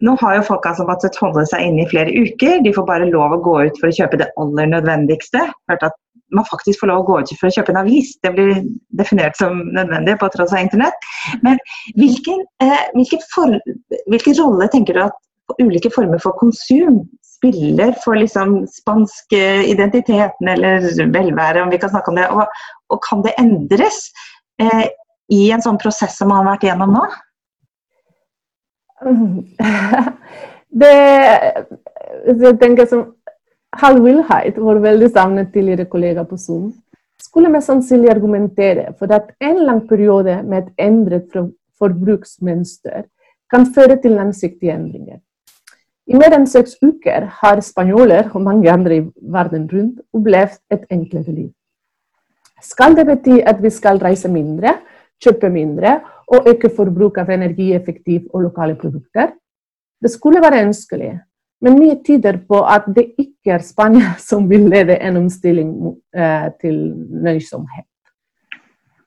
Nå 0.07 0.15
har 0.21 0.37
jo 0.39 0.47
folk 0.47 0.69
altså 0.71 0.87
måttet 0.87 1.19
holde 1.19 1.43
seg 1.51 1.67
inne 1.67 1.83
i 1.83 1.91
flere 1.91 2.15
uker. 2.15 2.61
De 2.63 2.75
får 2.77 2.87
bare 2.87 3.11
lov 3.11 3.35
å 3.35 3.43
gå 3.43 3.57
ut 3.67 3.81
for 3.81 3.91
å 3.91 3.97
kjøpe 3.97 4.21
det 4.23 4.31
aller 4.39 4.71
nødvendigste. 4.71 5.43
Hørte 5.71 5.91
at 5.91 5.99
man 6.37 6.47
faktisk 6.47 6.83
får 6.83 6.93
lov 6.93 7.03
å 7.03 7.09
gå 7.09 7.21
ut 7.25 7.37
for 7.41 7.49
å 7.49 7.55
kjøpe 7.57 7.75
en 7.75 7.83
avis. 7.83 8.15
Det 8.23 8.35
blir 8.37 8.61
definert 9.01 9.39
som 9.41 9.65
nødvendig 9.75 10.19
på 10.21 10.31
tross 10.35 10.55
av 10.55 10.63
internett. 10.63 11.09
Men 11.43 11.59
hvilken, 11.99 12.45
eh, 12.63 12.85
hvilken, 12.95 13.25
for, 13.35 13.59
hvilken 14.13 14.39
rolle 14.39 14.71
tenker 14.71 14.95
du 14.95 15.09
at 15.09 15.59
ulike 15.59 15.91
former 15.91 16.21
for 16.23 16.37
konsum 16.39 17.03
spiller 17.39 17.95
for 18.05 18.19
liksom 18.19 18.61
spansk 18.71 19.33
identiteten 19.39 20.51
eller 20.51 20.89
velvære, 20.99 21.63
om 21.63 21.71
vi 21.71 21.79
kan 21.79 21.93
snakke 21.93 22.11
om 22.11 22.19
det. 22.19 22.27
Og, 22.35 22.45
og 22.91 23.03
kan 23.07 23.23
det 23.25 23.37
endres 23.39 24.09
eh, 24.63 24.89
i 25.33 25.49
en 25.55 25.63
sånn 25.65 25.79
prosess 25.81 26.19
som 26.19 26.33
man 26.33 26.43
har 26.43 26.53
vært 26.55 26.69
igjennom 26.69 26.99
nå? 26.99 27.07
Det, 30.69 30.89
jeg 32.29 32.57
tenker 32.61 32.85
som 32.91 33.07
Hal 33.81 34.03
Wilheid, 34.05 34.59
vår 34.61 34.83
veldig 34.85 35.09
savnet 35.15 35.49
tidligere 35.55 35.87
kollega 35.89 36.27
på 36.29 36.37
Zoom, 36.37 36.67
skulle 37.23 37.49
mest 37.53 37.71
sannsynlig 37.71 38.11
argumentere 38.13 38.91
for 38.99 39.13
at 39.17 39.31
en 39.45 39.63
lang 39.65 39.81
periode 39.89 40.35
med 40.45 40.67
et 40.67 40.85
endret 40.89 41.33
forbruksmønster 41.81 43.07
kan 43.53 43.65
føre 43.75 43.97
til 44.03 44.19
langsiktige 44.19 44.75
endringer. 44.77 45.23
I 46.09 46.17
mer 46.17 46.33
enn 46.33 46.47
seks 46.49 46.79
uker 46.81 47.27
har 47.43 47.61
spanjoler 47.61 48.31
og 48.33 48.41
mange 48.41 48.71
andre 48.73 48.97
i 48.97 49.03
verden 49.33 49.67
rundt 49.69 49.99
opplevd 50.17 50.61
et 50.73 50.87
enklere 50.95 51.35
liv. 51.35 51.51
Skal 52.65 52.97
det 52.97 53.05
bety 53.07 53.43
at 53.45 53.61
vi 53.63 53.71
skal 53.71 54.01
reise 54.01 54.31
mindre, 54.33 54.79
kjøpe 55.21 55.51
mindre 55.53 55.99
og 56.33 56.49
øke 56.49 56.71
forbruk 56.73 57.19
av 57.21 57.29
energieffektive 57.35 58.33
og 58.33 58.47
lokale 58.47 58.79
produkter? 58.81 59.35
Det 60.01 60.11
skulle 60.11 60.41
være 60.41 60.63
ønskelig, 60.65 61.11
men 61.61 61.77
mye 61.77 61.99
tyder 62.07 62.39
på 62.49 62.63
at 62.65 62.87
det 62.97 63.11
ikke 63.19 63.59
er 63.59 63.67
Spania 63.67 64.15
som 64.31 64.49
vil 64.49 64.65
lede 64.73 64.97
en 64.97 65.21
omstilling 65.21 65.75
eh, 66.17 66.49
til 66.63 66.79
nøysomhet. 66.97 67.85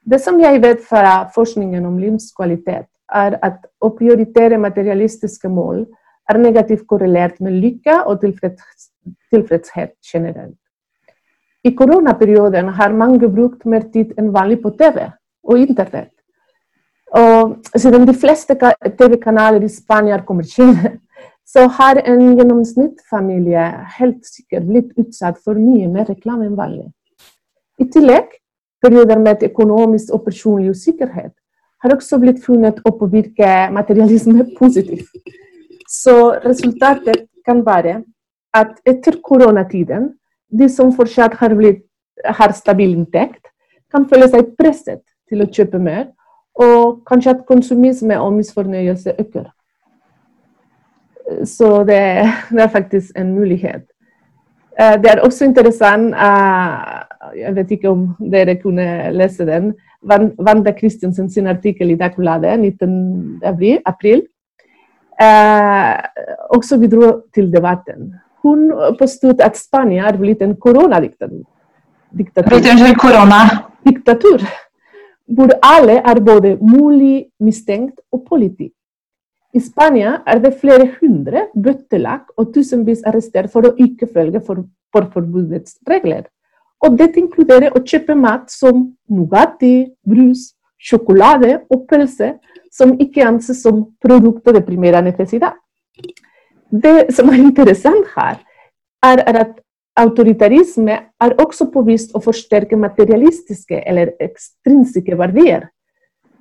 Det 0.06 0.22
som 0.22 0.38
jeg 0.42 0.62
vet 0.62 0.86
fra 0.86 1.32
forskningen 1.34 1.86
om 1.86 1.98
livskvalitet, 1.98 2.86
er 3.12 3.36
at 3.44 3.66
å 3.82 3.90
prioritere 3.98 4.62
materialistiske 4.62 5.50
mål 5.52 5.84
er 6.32 6.40
negativt 6.42 6.88
korrelert 6.88 7.40
med 7.44 7.60
lykke 7.62 8.02
og 8.08 8.22
tilfredshet 8.24 9.94
generelt. 10.06 10.58
I 11.64 11.76
koronaperioden 11.78 12.72
har 12.78 12.94
mange 12.98 13.30
brukt 13.30 13.66
mer 13.70 13.86
tid 13.94 14.16
enn 14.18 14.32
vanlig 14.34 14.62
på 14.64 14.72
TV 14.80 15.12
og 15.44 15.60
Internett. 15.62 16.14
Og 17.12 17.58
siden 17.76 18.08
de 18.08 18.16
fleste 18.16 18.56
TV-kanaler 18.56 19.64
i 19.64 19.70
Spania 19.70 20.16
er 20.16 20.26
kommersielle, 20.26 20.96
så 21.52 21.68
har 21.78 22.00
en 22.08 22.24
gjennomsnittsfamilie 22.40 23.66
helt 23.98 24.26
sikkert 24.26 24.66
blitt 24.70 24.96
utsatt 24.98 25.38
for 25.44 25.60
mye 25.60 25.90
mer 25.92 26.08
reklame 26.10 26.48
enn 26.48 26.58
vanlig. 26.58 26.88
I 27.82 27.90
tillegg, 27.92 28.32
perioder 28.82 29.20
med 29.20 29.44
økonomisk 29.46 30.14
og 30.16 30.24
personlig 30.26 30.72
usikkerhet 30.72 31.34
har 31.82 31.96
også 31.96 32.18
blitt 32.22 32.42
funnet 32.46 32.80
å 32.86 32.94
påvirke 32.98 33.50
materialisme 33.74 34.46
positivt. 34.58 35.10
Så 35.92 36.16
resultatet 36.46 37.28
kan 37.46 37.66
være 37.66 38.02
at 38.56 38.80
etter 38.88 39.18
koronatiden, 39.24 40.12
de 40.60 40.70
som 40.70 40.92
fortsatt 40.96 41.36
har, 41.40 41.56
blitt, 41.56 41.84
har 42.26 42.54
stabil 42.56 42.96
inntekt, 42.96 43.44
kan 43.92 44.08
føle 44.08 44.30
seg 44.32 44.54
presset 44.60 45.04
til 45.28 45.44
å 45.44 45.50
kjøpe 45.52 45.80
mer, 45.80 46.10
og 46.56 47.02
kanskje 47.08 47.36
at 47.36 47.46
konsumisme 47.48 48.18
og 48.20 48.38
misfornøyelse 48.38 49.16
øker. 49.20 49.50
Så 51.48 51.84
det, 51.88 52.02
det 52.52 52.64
er 52.64 52.72
faktisk 52.72 53.16
en 53.16 53.36
mulighet. 53.36 53.86
Eh, 54.80 54.96
det 55.04 55.12
er 55.12 55.24
også 55.24 55.46
interessant 55.46 56.14
eh, 56.16 57.40
Jeg 57.40 57.56
vet 57.56 57.72
ikke 57.72 57.90
om 57.92 58.08
dere 58.32 58.58
kunne 58.60 59.12
lese 59.16 59.48
den. 59.48 59.74
Wanda 60.04 60.74
Christiansen 60.78 61.30
sin 61.30 61.48
artikkel 61.48 61.92
i 61.92 62.00
Dagbladet 62.00 62.60
19. 62.60 63.42
april 63.86 64.24
også 65.20 66.80
bidro 66.80 67.22
til 67.34 67.52
debatten. 67.54 68.14
Hun 68.42 68.72
påstod 69.00 69.42
at 69.42 69.58
Spania 69.58 70.08
er 70.10 70.18
blitt 70.18 70.42
en 70.42 70.56
koronadiktatur. 70.56 71.44
Diktatur. 72.18 72.96
Korona. 73.00 73.42
Diktatur. 73.86 74.42
Hvor 75.28 75.54
alle 75.64 76.02
er 76.02 76.20
både 76.20 76.58
mulig, 76.62 77.28
mistenkt 77.40 78.00
og 78.12 78.26
politi. 78.28 78.72
I 79.54 79.60
Spania 79.60 80.22
er 80.26 80.40
det 80.40 80.58
flere 80.60 80.88
hundre 81.00 81.48
bøttelag 81.56 82.22
og 82.38 82.54
tusenvis 82.56 83.04
arrestert 83.08 83.52
for 83.52 83.68
å 83.68 83.76
ikke 83.78 84.08
følge 84.08 84.40
for, 84.40 84.64
for 84.92 85.08
forbudets 85.14 85.78
regler. 85.88 86.24
Og 86.82 86.96
dette 86.98 87.20
inkluderer 87.20 87.76
å 87.76 87.84
kjøpe 87.84 88.16
mat 88.16 88.50
som 88.52 88.88
Nugatti, 89.12 89.92
brus, 90.08 90.54
sjokolade 90.82 91.60
og 91.70 91.86
pølse 91.90 92.34
som 92.74 92.96
ikke 93.00 93.26
anses 93.28 93.62
som 93.64 93.84
produkter 94.02 94.56
de 94.56 94.64
primære 94.66 95.04
necessitet. 95.06 95.54
Det 96.72 97.12
som 97.14 97.30
er 97.30 97.42
interessant 97.44 98.08
her, 98.16 98.40
er 99.04 99.22
at 99.28 99.60
autoritarisme 100.00 100.96
er 101.22 101.36
også 101.42 101.68
påvist 101.74 102.16
å 102.16 102.22
forsterke 102.24 102.80
materialistiske 102.80 103.82
eller 103.88 104.14
ekstrinsiske 104.24 105.18
verdier. 105.20 105.68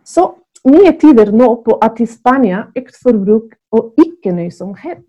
Så 0.06 0.28
mye 0.68 0.92
tyder 1.00 1.32
nå 1.34 1.50
på 1.64 1.76
at 1.82 2.00
i 2.00 2.06
Spania 2.08 2.66
økt 2.76 2.96
forbruk 3.02 3.56
og 3.74 3.94
ikke-nøysomhet 4.00 5.02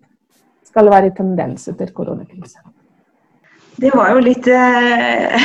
skal 0.71 0.91
være 0.91 1.13
tendens 1.15 1.67
etter 1.67 1.91
koronakrisen. 1.93 2.63
Det 3.81 3.91
var 3.95 4.11
jo 4.13 4.21
litt, 4.23 4.47
eh, 4.47 5.41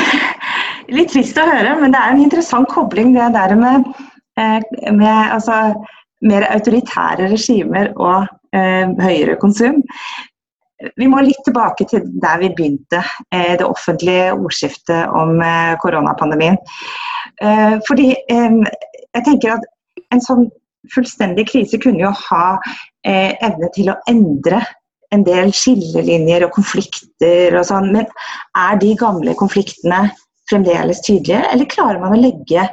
litt 0.92 1.10
trist 1.12 1.38
å 1.38 1.46
høre, 1.48 1.76
men 1.80 1.94
det 1.94 2.02
er 2.02 2.14
en 2.14 2.22
interessant 2.22 2.68
kobling 2.70 3.14
det 3.16 3.32
der 3.34 3.56
med 3.58 3.88
Eh, 4.40 4.92
med 4.92 5.32
altså, 5.32 5.52
mer 6.20 6.44
autoritære 6.52 7.30
regimer 7.32 7.92
og 7.96 8.26
eh, 8.52 8.88
høyere 9.00 9.36
konsum. 9.40 9.80
Vi 11.00 11.06
må 11.08 11.22
litt 11.24 11.40
tilbake 11.46 11.86
til 11.88 12.04
der 12.20 12.42
vi 12.42 12.50
begynte, 12.58 13.00
eh, 13.32 13.54
det 13.56 13.64
offentlige 13.64 14.34
ordskiftet 14.34 15.08
om 15.08 15.40
eh, 15.40 15.72
koronapandemien. 15.80 16.58
Eh, 17.40 17.78
fordi 17.88 18.10
eh, 18.12 18.58
jeg 19.16 19.24
tenker 19.24 19.56
at 19.56 19.64
en 20.12 20.20
sånn 20.20 20.50
fullstendig 20.92 21.48
krise 21.48 21.80
kunne 21.82 22.04
jo 22.04 22.12
ha 22.28 22.58
evne 23.06 23.68
til 23.74 23.88
å 23.90 23.96
endre 24.10 24.60
en 25.14 25.24
del 25.26 25.52
skillelinjer 25.54 26.44
og 26.46 26.52
konflikter 26.54 27.54
og 27.58 27.66
sånn, 27.66 27.88
men 27.94 28.06
er 28.58 28.78
de 28.82 28.92
gamle 28.98 29.34
konfliktene 29.38 30.04
fremdeles 30.50 31.02
tydelige, 31.06 31.42
eller 31.52 31.70
klarer 31.70 32.02
man 32.02 32.16
å 32.16 32.20
legge 32.20 32.66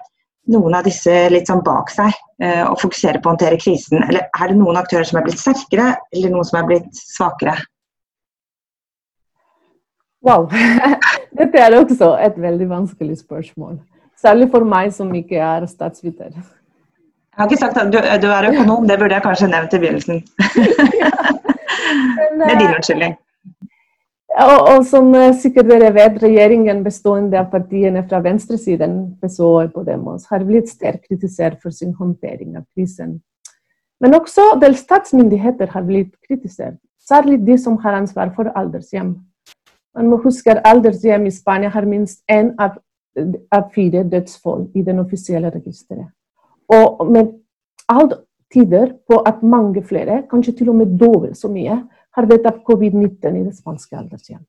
noen 0.51 0.75
av 0.75 0.88
disse 0.88 1.12
litt 1.32 1.48
sånn 1.48 1.63
bak 1.63 1.92
seg 1.94 2.12
uh, 2.44 2.65
og 2.70 2.80
fokusere 2.82 3.22
på 3.22 3.30
å 3.30 3.34
håndtere 3.34 3.60
krisen? 3.62 4.03
Eller 4.08 4.27
er 4.27 4.51
det 4.51 4.58
noen 4.60 4.80
aktører 4.82 5.08
som 5.08 5.20
er 5.20 5.27
blitt 5.27 5.42
sterkere, 5.42 5.94
eller 6.15 6.34
noen 6.34 6.50
som 6.50 6.60
er 6.60 6.68
blitt 6.70 6.89
svakere? 7.00 7.56
Wow. 10.24 10.48
Dette 11.39 11.60
er 11.60 11.75
også 11.75 12.13
et 12.24 12.38
veldig 12.39 12.70
vanskelig 12.70 13.20
spørsmål. 13.24 13.80
Særlig 14.20 14.48
for 14.53 14.63
meg 14.68 14.94
som 14.96 15.10
ikke 15.15 15.39
er 15.44 15.65
statsviter. 15.68 16.32
Jeg 17.34 17.42
har 17.42 17.50
ikke 17.50 17.60
sagt 17.60 17.80
at 17.82 17.89
du, 17.92 17.98
du 17.98 18.30
er 18.30 18.48
økonom, 18.51 18.86
det 18.88 19.00
burde 19.01 19.18
jeg 19.18 19.25
kanskje 19.25 19.50
nevnt 19.50 19.74
i 19.74 19.80
begynnelsen. 19.82 20.22
det 22.38 22.51
er 22.51 22.60
din 22.60 22.70
eh, 22.70 22.75
unnskyldning. 22.77 23.15
Og, 24.34 24.60
og, 24.66 24.80
som 24.90 25.12
eh, 25.13 25.36
sikkert 25.38 25.68
dere 25.70 25.92
vet, 25.94 26.16
regjeringen 26.24 26.80
bestående 26.86 27.38
av 27.38 27.52
partiene 27.52 28.02
fra 28.08 28.18
venstresiden, 28.24 28.96
på 29.22 29.84
Demos, 29.86 30.25
har 30.32 30.46
blitt 30.48 30.72
sterkt 30.72 31.06
kritisert 31.06 31.62
for 31.62 31.70
sin 31.70 31.94
håndtering 31.94 32.58
av 32.58 32.66
krisen. 32.74 33.20
Men 34.02 34.18
også 34.18 34.56
delstatsmyndigheter 34.62 35.70
har 35.75 35.86
blitt 35.86 36.16
kritisert, 36.25 36.80
særlig 37.00 37.44
de 37.46 37.58
som 37.62 37.78
har 37.78 37.94
ansvar 37.94 38.34
for 38.36 38.50
aldershjem. 38.58 39.13
Man 39.94 40.10
må 40.10 40.18
huske 40.18 40.52
at 40.52 40.66
aldershjem 40.66 41.30
i 41.30 41.32
Spania 41.32 41.70
har 41.70 41.86
minst 41.86 42.24
én 42.25 42.56
av, 42.58 42.80
av, 43.54 43.70
fire 43.75 44.02
dødsfall 44.04 44.66
i 44.74 44.82
den 44.82 45.00
offisielle 45.00 45.54
registeret. 45.54 46.10
Og 46.74 47.06
med 47.12 47.36
alt 47.88 48.18
tyder 48.54 48.96
på 49.08 49.22
at 49.30 49.44
mange 49.44 49.84
flere, 49.86 50.24
kanskje 50.30 50.58
til 50.58 50.74
og 50.74 50.82
med 50.82 50.98
dobbelt 50.98 51.38
så 51.38 51.52
mye, 51.54 51.84
har 52.13 52.27
dødd 52.29 52.50
av 52.50 52.60
covid-19 52.67 53.39
i 53.39 53.46
det 53.46 53.55
spanske 53.58 53.98
aldershjem. 53.98 54.41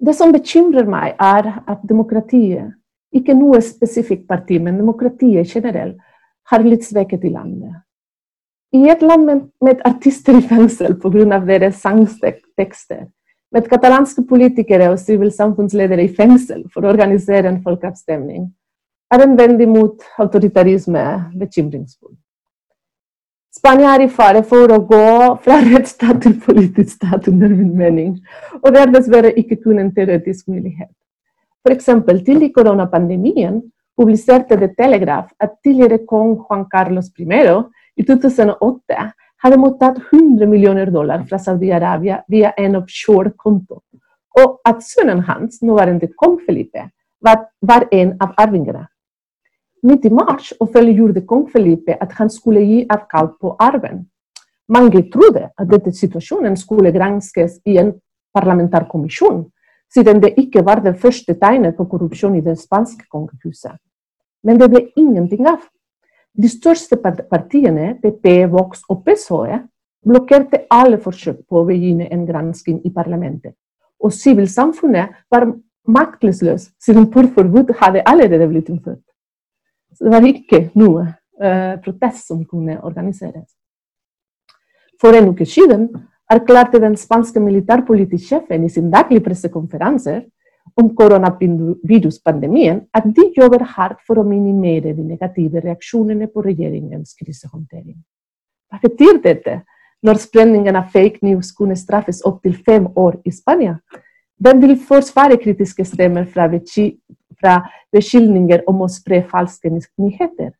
Det 0.00 0.14
som 0.16 0.32
bekymrer 0.32 0.86
meg, 0.88 1.16
er 1.20 1.50
at 1.68 1.82
demokratiet, 1.84 2.72
ikke 3.12 3.34
noe 3.34 3.58
spesifikt 3.64 4.28
parti, 4.30 4.60
men 4.62 4.78
demokratiet 4.78 5.50
generelt, 5.50 5.98
har 6.50 6.64
blitt 6.64 6.86
svekket 6.86 7.26
i 7.26 7.32
landet. 7.34 7.74
I 8.72 8.86
et 8.88 9.02
land 9.02 9.26
med, 9.26 9.42
med 9.60 9.82
artister 9.84 10.38
i 10.38 10.44
fengsel 10.46 10.94
pga. 11.02 11.40
deres 11.46 11.82
sangtekster, 11.82 13.08
med 13.52 13.66
katalanske 13.68 14.22
politikere 14.30 14.92
og 14.92 14.98
sivilsamfunnsledere 15.02 16.06
i 16.06 16.14
fengsel 16.14 16.64
for 16.72 16.86
å 16.86 16.92
organisere 16.94 17.50
en 17.50 17.62
folkeavstemning, 17.62 18.46
er 19.10 19.24
en 19.24 19.36
venn 19.36 19.58
mot 19.68 19.98
autoritarisme 20.22 21.02
bekymringsfull. 21.34 22.14
Spania 23.60 23.90
er 23.92 24.06
i 24.06 24.08
fare 24.08 24.40
for 24.48 24.72
å 24.72 24.78
gå 24.88 25.06
fra 25.44 25.58
rettsstat 25.66 26.22
til 26.24 26.38
politisk 26.40 26.94
stat, 26.96 27.26
under 27.28 27.50
min 27.52 27.74
mening. 27.76 28.14
Og 28.62 28.72
det 28.72 28.80
er 28.80 28.94
dessverre 28.94 29.32
ikke 29.36 29.58
kun 29.60 29.82
en 29.82 29.90
teoretisk 29.92 30.48
mulighet. 30.48 30.88
F.eks. 31.60 31.90
til 32.24 32.46
i 32.46 32.48
koronapandemien 32.54 33.58
publiserte 34.00 34.56
The 34.56 34.70
Telegraph 34.78 35.28
at 35.44 35.58
tidligere 35.60 36.00
kong 36.08 36.38
Juan 36.46 36.64
Carlos 36.72 37.10
I 37.18 37.26
i 38.00 38.06
2008 38.08 39.10
hadde 39.44 39.58
mottatt 39.60 39.98
100 40.08 40.48
millioner 40.48 40.88
dollar 40.90 41.26
fra 41.28 41.36
Saudi-Arabia 41.36 42.22
via 42.28 42.54
en 42.56 42.76
offshore-konto, 42.80 43.82
og 44.40 44.60
at 44.64 44.80
sønnen 44.80 45.20
hans, 45.28 45.60
nåværende 45.60 46.08
kong 46.16 46.40
Felipe, 46.46 46.88
var, 47.20 47.44
var 47.60 47.88
en 47.92 48.16
av 48.20 48.32
arvingene. 48.38 48.86
Midt 49.82 50.04
i 50.04 50.10
mars 50.12 50.52
offentliggjorde 50.60 51.22
kong 51.26 51.46
Felipe 51.48 51.96
at 52.00 52.12
han 52.18 52.30
skulle 52.30 52.60
gi 52.60 52.80
avkall 52.90 53.32
på 53.40 53.54
arven. 53.58 54.04
Mange 54.68 55.02
trodde 55.12 55.48
at 55.58 55.70
dette 55.70 55.92
situasjonen 55.96 56.56
skulle 56.56 56.92
granskes 56.92 57.58
i 57.66 57.78
en 57.80 57.94
parlamentarkommisjon, 58.34 59.46
siden 59.94 60.20
det 60.22 60.34
ikke 60.38 60.62
var 60.64 60.82
det 60.84 60.98
første 61.00 61.34
tegnet 61.34 61.76
på 61.76 61.88
korrupsjon 61.90 62.36
i 62.36 62.44
det 62.44 62.58
spanske 62.58 63.08
kongehuset. 63.10 63.80
Men 64.44 64.60
det 64.60 64.70
ble 64.70 64.84
ingenting 64.96 65.48
av. 65.48 65.64
De 66.36 66.48
største 66.48 66.96
partiene, 67.02 67.96
PP, 68.02 68.46
Vox 68.52 68.84
og 68.88 69.02
PSOE, 69.04 69.58
blokkerte 70.06 70.64
alle 70.70 71.00
forsøk 71.02 71.42
på 71.48 71.60
å 71.60 71.66
begynne 71.68 72.06
en 72.12 72.24
gransking 72.28 72.80
i 72.86 72.92
parlamentet. 72.94 73.56
Og 74.00 74.12
sivilsamfunnet 74.12 75.16
var 75.32 75.50
maktesløst, 75.88 76.72
siden 76.80 77.10
porforbud 77.12 77.74
hadde 77.80 78.04
allerede 78.06 78.48
blitt 78.48 78.70
innført. 78.70 79.02
Så 79.94 80.06
det 80.06 80.12
var 80.14 80.26
ikke 80.26 80.60
noe 80.78 81.06
eh, 81.42 81.76
protest 81.84 82.30
som 82.30 82.44
kunne 82.44 82.78
organiseres. 82.84 83.48
For 85.00 85.16
en 85.16 85.32
uke 85.32 85.46
siden 85.48 85.88
erklærte 86.30 86.80
den 86.80 86.96
spanske 86.96 87.40
militærpolitisjefen 87.40 88.64
i 88.64 88.68
sin 88.68 88.90
daglige 88.90 89.24
pressekonferanse 89.24 90.20
om 90.76 90.94
koronaviruspandemien 90.96 92.80
at 92.94 93.08
de 93.16 93.32
jobber 93.36 93.64
hardt 93.64 94.00
for 94.06 94.20
å 94.20 94.26
minimere 94.26 94.94
de 94.94 95.02
negative 95.02 95.62
reaksjonene 95.64 96.28
på 96.30 96.44
regjeringens 96.44 97.16
krisehåndtering. 97.18 97.96
Hva 98.70 98.78
betyr 98.82 99.18
dette 99.24 99.60
når 100.06 100.20
spredningen 100.22 100.76
av 100.78 100.92
fake 100.94 101.24
news 101.26 101.50
kunne 101.56 101.76
straffes 101.76 102.22
opptil 102.24 102.54
fem 102.66 102.86
år 102.96 103.18
i 103.24 103.32
Spania? 103.34 103.80
Den 104.40 104.62
vil 104.62 104.78
forsvare 104.78 105.36
kritiske 105.40 105.84
stemmer 105.84 106.24
fra 106.24 106.46
fra 107.40 107.60
beskyldninger 107.94 108.64
om 108.70 108.84
å 108.84 108.88
spre 108.92 109.22
falske 109.30 109.72
nyheter. 109.72 110.52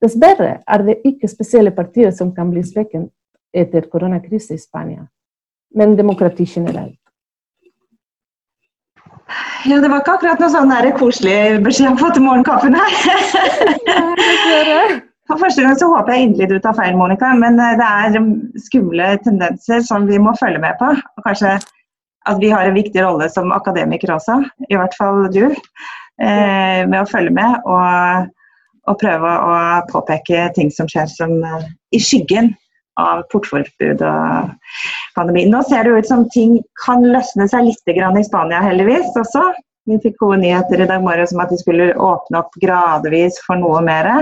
Dessverre 0.00 0.60
er 0.64 0.84
det 0.86 1.00
ikke 1.04 1.28
spesielle 1.28 1.72
partier 1.76 2.10
som 2.16 2.34
kan 2.36 2.50
bli 2.52 2.62
svekket 2.64 3.10
etter 3.52 3.88
koronakrisen 3.92 4.56
i 4.56 4.62
Spania, 4.62 5.04
men 5.76 5.96
demokrati 5.98 6.46
generelt. 6.48 6.96
Ja, 9.68 9.76
det 9.78 9.90
var 9.90 10.00
ikke 10.00 10.16
akkurat 10.16 10.40
noe 10.42 10.50
sånn 10.50 10.72
koselig 10.98 11.60
beskjed 11.64 11.92
har 11.92 12.00
fått 12.00 12.16
til 12.16 12.24
morgenkaffen 12.24 12.74
her. 12.74 12.90
For 15.30 15.38
første 15.38 15.62
gang 15.62 15.76
så 15.78 15.86
håper 15.92 16.16
jeg 16.16 16.26
inderlig 16.26 16.48
du 16.50 16.62
tar 16.64 16.74
feil, 16.74 16.96
Monica, 16.98 17.28
men 17.38 17.60
eh, 17.62 17.76
det 17.78 17.86
er 17.86 18.16
skumle 18.64 19.12
tendenser 19.22 19.84
som 19.86 20.08
vi 20.08 20.18
må 20.18 20.32
følge 20.40 20.58
med 20.58 20.74
på. 20.80 20.88
Og 20.90 21.22
kanskje 21.22 21.52
at 22.28 22.40
vi 22.40 22.50
har 22.52 22.66
en 22.66 22.76
viktig 22.76 23.02
rolle 23.02 23.30
som 23.32 23.52
akademikere 23.54 24.18
også, 24.18 24.40
i 24.68 24.76
hvert 24.76 24.96
fall 24.98 25.24
du. 25.32 25.46
Eh, 26.20 26.82
med 26.84 26.98
å 27.00 27.08
følge 27.08 27.32
med 27.32 27.62
og, 27.64 28.26
og, 28.84 28.96
prøve 29.00 29.30
å 29.30 29.54
påpeke 29.88 30.50
ting 30.56 30.68
som 30.74 30.88
skjer 30.90 31.08
som 31.08 31.38
uh, 31.40 31.62
i 31.96 32.00
skyggen 32.02 32.50
av 33.00 33.22
portforbud 33.32 34.04
og 34.04 34.50
pandemi. 35.16 35.46
Nå 35.48 35.62
ser 35.64 35.88
det 35.88 35.96
ut 35.96 36.10
som 36.10 36.26
ting 36.34 36.58
kan 36.84 37.06
løsne 37.08 37.48
seg 37.48 37.70
litt 37.70 37.94
i 37.94 38.26
Spania, 38.26 38.60
heldigvis 38.60 39.16
også. 39.16 39.46
Vi 39.88 39.96
fikk 40.04 40.20
gode 40.20 40.42
nyheter 40.44 40.84
i 40.84 40.90
dag 40.90 41.00
morges 41.00 41.32
om 41.32 41.40
at 41.40 41.54
de 41.54 41.56
skulle 41.62 41.88
åpne 41.96 42.44
opp 42.44 42.52
gradvis 42.60 43.40
for 43.46 43.56
noe 43.56 43.80
mer. 43.80 44.12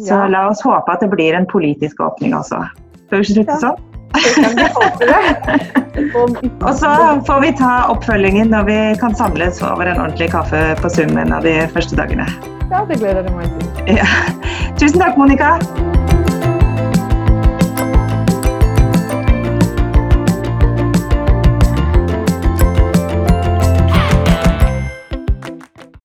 Så 0.00 0.16
la 0.32 0.46
oss 0.48 0.64
håpe 0.64 0.88
at 0.88 1.04
det 1.04 1.12
blir 1.12 1.36
en 1.36 1.44
politisk 1.44 2.00
åpning 2.00 2.32
også. 2.32 2.64
Skal 3.04 3.20
vi 3.20 3.34
slutte 3.34 3.60
sånn? 3.60 3.91
Og 6.66 6.74
så 6.78 6.90
får 7.26 7.40
vi 7.44 7.50
ta 7.58 7.72
oppfølgingen 7.92 8.48
når 8.52 8.62
vi 8.68 8.78
kan 9.00 9.12
samles 9.16 9.62
over 9.64 9.84
en 9.88 10.00
ordentlig 10.00 10.28
kaffe 10.34 10.60
på 10.82 10.88
Zoom 10.92 11.12
en 11.20 11.32
av 11.32 11.42
de 11.46 11.54
første 11.74 11.94
dagene. 11.98 12.26
Ja, 12.72 12.78
det 12.88 12.96
gleder 13.00 13.22
jeg 13.26 13.34
meg 13.36 13.46
til. 13.58 13.66
Ja. 13.98 14.08
Tusen 14.80 15.00
takk, 15.02 15.14
Monica. 15.20 15.48